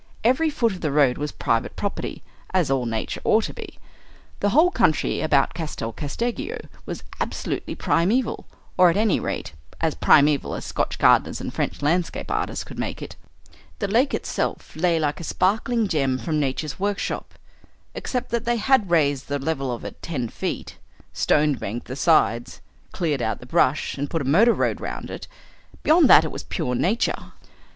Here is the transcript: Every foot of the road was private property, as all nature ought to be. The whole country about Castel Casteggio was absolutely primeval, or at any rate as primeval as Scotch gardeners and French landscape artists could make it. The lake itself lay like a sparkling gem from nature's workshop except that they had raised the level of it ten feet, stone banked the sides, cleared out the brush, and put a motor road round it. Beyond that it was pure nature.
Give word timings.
Every 0.23 0.49
foot 0.49 0.71
of 0.71 0.81
the 0.81 0.91
road 0.91 1.19
was 1.19 1.31
private 1.31 1.75
property, 1.75 2.23
as 2.55 2.71
all 2.71 2.87
nature 2.87 3.21
ought 3.23 3.43
to 3.43 3.53
be. 3.53 3.77
The 4.39 4.49
whole 4.49 4.71
country 4.71 5.21
about 5.21 5.53
Castel 5.53 5.93
Casteggio 5.93 6.57
was 6.87 7.03
absolutely 7.19 7.75
primeval, 7.75 8.47
or 8.79 8.89
at 8.89 8.97
any 8.97 9.19
rate 9.19 9.53
as 9.79 9.93
primeval 9.93 10.55
as 10.55 10.65
Scotch 10.65 10.97
gardeners 10.97 11.39
and 11.39 11.53
French 11.53 11.83
landscape 11.83 12.31
artists 12.31 12.63
could 12.63 12.79
make 12.79 12.99
it. 13.03 13.15
The 13.77 13.87
lake 13.87 14.15
itself 14.15 14.75
lay 14.75 14.99
like 14.99 15.19
a 15.19 15.23
sparkling 15.23 15.87
gem 15.87 16.17
from 16.17 16.39
nature's 16.39 16.79
workshop 16.79 17.35
except 17.93 18.31
that 18.31 18.43
they 18.45 18.57
had 18.57 18.89
raised 18.89 19.27
the 19.27 19.37
level 19.37 19.71
of 19.71 19.85
it 19.85 20.01
ten 20.01 20.29
feet, 20.29 20.77
stone 21.13 21.53
banked 21.53 21.85
the 21.85 21.95
sides, 21.95 22.59
cleared 22.91 23.21
out 23.21 23.39
the 23.39 23.45
brush, 23.45 23.95
and 23.99 24.09
put 24.09 24.23
a 24.23 24.25
motor 24.25 24.53
road 24.55 24.81
round 24.81 25.11
it. 25.11 25.27
Beyond 25.83 26.09
that 26.09 26.25
it 26.25 26.31
was 26.31 26.41
pure 26.41 26.73
nature. 26.73 27.33